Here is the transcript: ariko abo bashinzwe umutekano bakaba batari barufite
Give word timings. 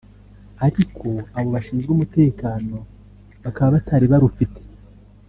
ariko 0.65 1.07
abo 1.37 1.49
bashinzwe 1.55 1.89
umutekano 1.93 2.77
bakaba 3.43 3.69
batari 3.75 4.05
barufite 4.11 4.59